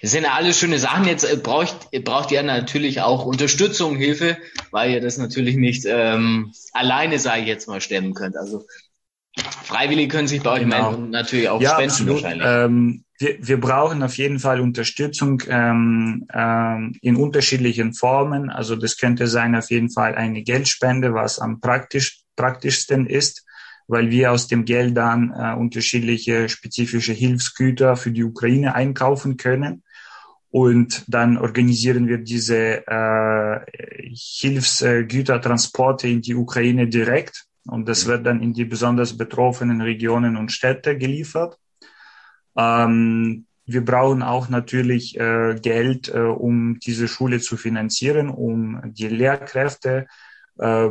[0.00, 1.04] Das sind ja alles schöne Sachen.
[1.04, 4.38] Jetzt äh, braucht, braucht ihr natürlich auch Unterstützung, Hilfe,
[4.70, 8.36] weil ihr das natürlich nicht ähm, alleine, sage ich jetzt mal, stemmen könnt.
[8.36, 8.64] Also
[9.36, 10.90] Freiwillige können sich bei euch genau.
[10.90, 12.22] melden und natürlich auch ja, spenden absolut.
[12.22, 12.46] wahrscheinlich.
[12.48, 18.50] Ähm, wir, wir brauchen auf jeden Fall Unterstützung ähm, ähm, in unterschiedlichen Formen.
[18.50, 23.46] Also das könnte sein auf jeden Fall eine Geldspende, was am praktisch, praktischsten ist,
[23.86, 29.82] weil wir aus dem Geld dann äh, unterschiedliche spezifische Hilfsgüter für die Ukraine einkaufen können.
[30.50, 33.60] Und dann organisieren wir diese äh,
[34.14, 37.44] Hilfsgütertransporte in die Ukraine direkt.
[37.66, 41.58] Und das wird dann in die besonders betroffenen Regionen und Städte geliefert.
[42.56, 49.08] Ähm, wir brauchen auch natürlich äh, Geld, äh, um diese Schule zu finanzieren, um die
[49.08, 50.06] Lehrkräfte
[50.58, 50.88] äh,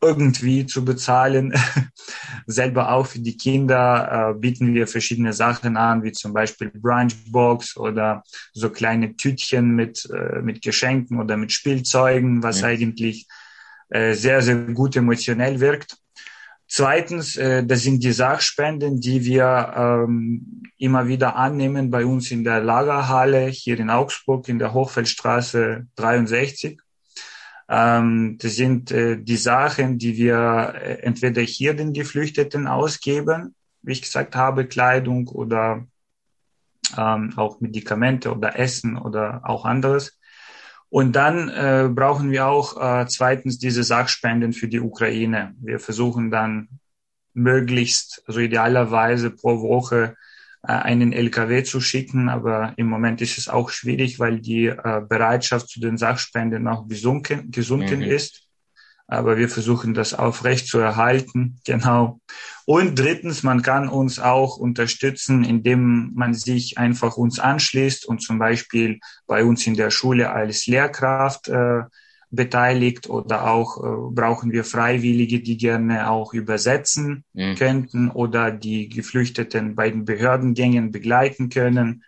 [0.00, 1.54] irgendwie zu bezahlen.
[2.46, 7.76] Selber auch für die Kinder äh, bieten wir verschiedene Sachen an, wie zum Beispiel Brunchbox
[7.76, 12.68] oder so kleine Tütchen mit, äh, mit Geschenken oder mit Spielzeugen, was ja.
[12.68, 13.26] eigentlich
[13.88, 15.96] äh, sehr, sehr gut emotionell wirkt.
[16.68, 22.42] Zweitens, äh, das sind die Sachspenden, die wir ähm, immer wieder annehmen bei uns in
[22.42, 26.78] der Lagerhalle hier in Augsburg in der Hochfeldstraße 63.
[27.68, 33.92] Ähm, das sind äh, die Sachen, die wir äh, entweder hier den Geflüchteten ausgeben, wie
[33.92, 35.86] ich gesagt habe, Kleidung oder
[36.96, 40.15] ähm, auch Medikamente oder Essen oder auch anderes.
[40.88, 45.54] Und dann äh, brauchen wir auch äh, zweitens diese Sachspenden für die Ukraine.
[45.60, 46.68] Wir versuchen dann
[47.34, 50.16] möglichst, also idealerweise pro Woche
[50.62, 55.02] äh, einen LKW zu schicken, aber im Moment ist es auch schwierig, weil die äh,
[55.06, 58.06] Bereitschaft zu den Sachspenden noch gesunken, gesunken mhm.
[58.06, 58.45] ist
[59.06, 61.60] aber wir versuchen das aufrecht zu erhalten.
[61.64, 62.20] Genau.
[62.64, 68.38] Und drittens, man kann uns auch unterstützen, indem man sich einfach uns anschließt und zum
[68.38, 71.82] Beispiel bei uns in der Schule als Lehrkraft äh,
[72.30, 77.54] beteiligt oder auch äh, brauchen wir Freiwillige, die gerne auch übersetzen mhm.
[77.54, 82.02] könnten oder die Geflüchteten bei den Behördengängen begleiten können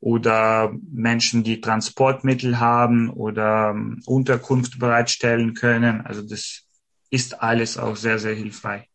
[0.00, 6.02] oder Menschen, die Transportmittel haben oder ähm, Unterkunft bereitstellen können.
[6.02, 6.62] Also das
[7.10, 8.88] ist alles auch sehr, sehr hilfreich.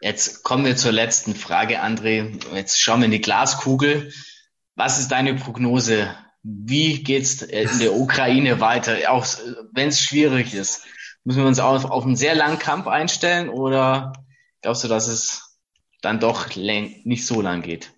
[0.00, 2.40] Jetzt kommen wir zur letzten Frage, André.
[2.54, 4.12] Jetzt schauen wir in die Glaskugel.
[4.74, 6.14] Was ist deine Prognose?
[6.42, 8.96] Wie geht's in der Ukraine weiter?
[9.10, 9.26] Auch
[9.72, 10.86] wenn es schwierig ist,
[11.24, 14.14] müssen wir uns auf, auf einen sehr langen Kampf einstellen oder
[14.62, 15.58] glaubst du, dass es
[16.00, 17.92] dann doch nicht so lang geht?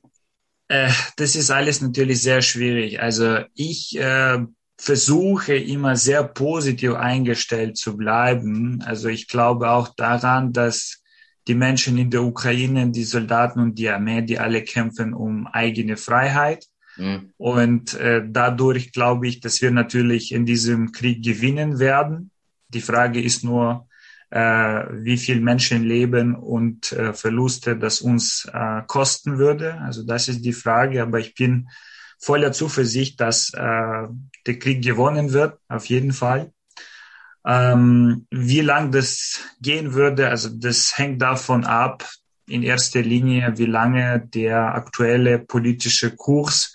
[0.73, 2.99] Äh, das ist alles natürlich sehr schwierig.
[3.03, 4.39] Also ich äh,
[4.79, 8.83] versuche immer sehr positiv eingestellt zu bleiben.
[8.87, 11.03] Also ich glaube auch daran, dass
[11.47, 15.99] die Menschen in der Ukraine, die Soldaten und die Armee, die alle kämpfen um eigene
[15.99, 16.65] Freiheit.
[16.97, 17.35] Mhm.
[17.37, 22.31] Und äh, dadurch glaube ich, dass wir natürlich in diesem Krieg gewinnen werden.
[22.69, 23.89] Die Frage ist nur,
[24.35, 29.81] wie viel Menschenleben und äh, Verluste das uns äh, kosten würde.
[29.83, 31.69] Also das ist die Frage, aber ich bin
[32.19, 34.09] voller Zuversicht, dass äh,
[34.47, 36.53] der Krieg gewonnen wird, auf jeden Fall.
[37.45, 42.09] Ähm, wie lang das gehen würde, also das hängt davon ab,
[42.47, 46.75] in erster Linie, wie lange der aktuelle politische Kurs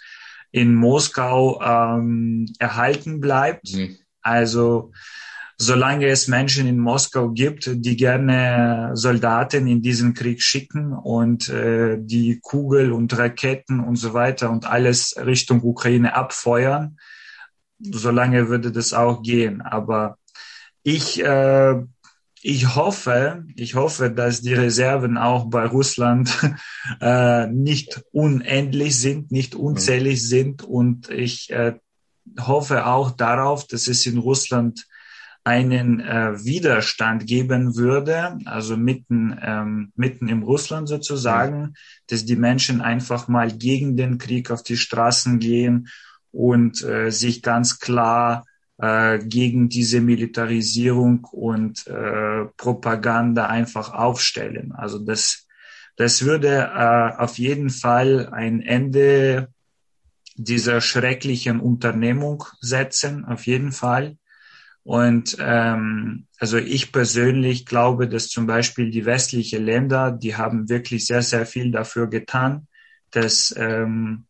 [0.52, 3.74] in Moskau ähm, erhalten bleibt.
[3.74, 3.98] Mhm.
[4.22, 4.92] Also
[5.58, 11.98] solange es Menschen in Moskau gibt, die gerne Soldaten in diesen Krieg schicken und äh,
[12.00, 16.98] die Kugel und Raketen und so weiter und alles Richtung Ukraine abfeuern,
[17.80, 19.62] solange würde das auch gehen.
[19.62, 20.20] Aber
[20.84, 21.82] ich, äh,
[22.44, 26.38] ich hoffe, ich hoffe, dass die Reserven auch bei Russland
[27.02, 31.74] äh, nicht unendlich sind, nicht unzählig sind und ich äh,
[32.40, 34.86] hoffe auch darauf, dass es in Russland
[35.48, 41.74] einen äh, Widerstand geben würde, also mitten, ähm, mitten im Russland sozusagen, mhm.
[42.08, 45.88] dass die Menschen einfach mal gegen den Krieg auf die Straßen gehen
[46.34, 48.46] und äh, sich ganz klar
[48.78, 54.74] äh, gegen diese Militarisierung und äh, Propaganda einfach aufstellen.
[54.74, 55.48] Also das,
[55.96, 59.48] das würde äh, auf jeden Fall ein Ende
[60.36, 64.18] dieser schrecklichen Unternehmung setzen, auf jeden Fall.
[64.88, 71.06] Und ähm, also ich persönlich glaube, dass zum Beispiel die westlichen Länder, die haben wirklich
[71.06, 72.70] sehr, sehr viel dafür getan,
[73.12, 74.28] dass, ähm,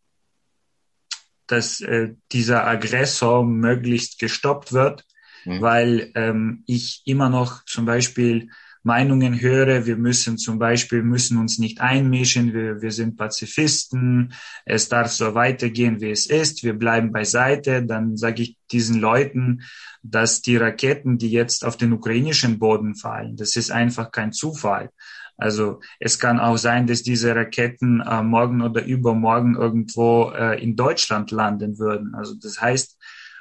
[1.45, 5.05] dass äh, dieser Aggressor möglichst gestoppt wird,
[5.45, 5.61] mhm.
[5.61, 8.49] weil ähm, ich immer noch zum Beispiel
[8.83, 14.33] Meinungen höre, wir müssen zum Beispiel, müssen uns nicht einmischen, wir, wir sind Pazifisten,
[14.65, 19.63] es darf so weitergehen, wie es ist, wir bleiben beiseite, dann sage ich diesen Leuten,
[20.03, 24.89] dass die Raketen, die jetzt auf den ukrainischen Boden fallen, das ist einfach kein Zufall.
[25.37, 30.75] Also es kann auch sein, dass diese Raketen äh, morgen oder übermorgen irgendwo äh, in
[30.75, 32.15] Deutschland landen würden.
[32.15, 32.97] Also das heißt,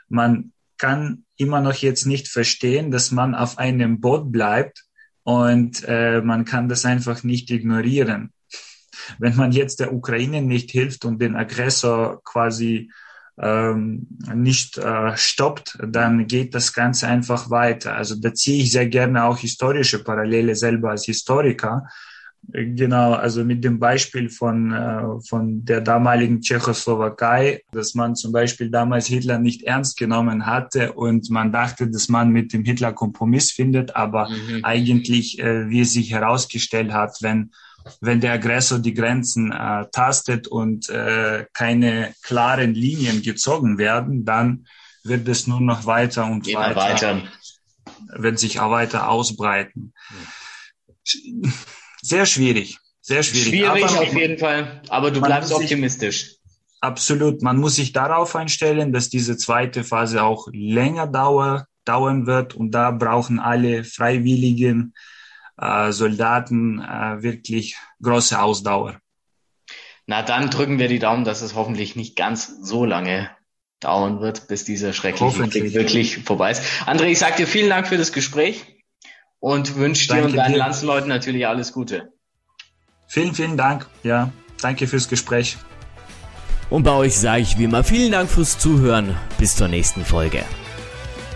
[0.08, 4.85] man kann immer noch jetzt nicht verstehen, dass man auf einem Boot bleibt
[5.26, 8.30] und äh, man kann das einfach nicht ignorieren.
[9.18, 12.92] Wenn man jetzt der Ukraine nicht hilft und den Aggressor quasi
[13.36, 17.96] ähm, nicht äh, stoppt, dann geht das Ganze einfach weiter.
[17.96, 21.88] Also da ziehe ich sehr gerne auch historische Parallele selber als Historiker.
[22.48, 28.70] Genau, also mit dem Beispiel von, äh, von der damaligen Tschechoslowakei, dass man zum Beispiel
[28.70, 33.50] damals Hitler nicht ernst genommen hatte und man dachte, dass man mit dem Hitler Kompromiss
[33.50, 34.64] findet, aber mhm.
[34.64, 37.50] eigentlich, äh, wie es sich herausgestellt hat, wenn
[38.00, 44.66] wenn der Aggressor die Grenzen äh, tastet und äh, keine klaren Linien gezogen werden, dann
[45.04, 47.22] wird es nur noch weiter und weiter, weiter,
[48.16, 49.92] wird sich auch weiter ausbreiten.
[52.06, 53.48] Sehr schwierig, sehr schwierig.
[53.48, 56.22] Schwierig aber, auf jeden Fall, aber du bleibst optimistisch.
[56.22, 56.38] Sich,
[56.80, 62.54] absolut, man muss sich darauf einstellen, dass diese zweite Phase auch länger dauer, dauern wird
[62.54, 64.94] und da brauchen alle Freiwilligen
[65.60, 69.00] äh, Soldaten äh, wirklich große Ausdauer.
[70.06, 73.30] Na dann drücken wir die Daumen, dass es hoffentlich nicht ganz so lange
[73.80, 76.62] dauern wird, bis dieser schreckliche Krieg wirklich vorbei ist.
[76.86, 78.75] André, ich sage dir vielen Dank für das Gespräch
[79.40, 80.58] und wünsche dir und deinen dir.
[80.58, 82.12] Landsleuten natürlich alles Gute.
[83.06, 83.88] Vielen, vielen Dank.
[84.02, 85.56] Ja, danke fürs Gespräch.
[86.68, 89.16] Und bei euch sage ich wie immer vielen Dank fürs Zuhören.
[89.38, 90.42] Bis zur nächsten Folge.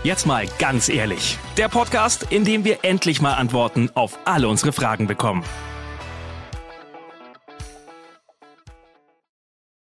[0.03, 1.37] Jetzt mal ganz ehrlich.
[1.57, 5.43] Der Podcast, in dem wir endlich mal Antworten auf alle unsere Fragen bekommen.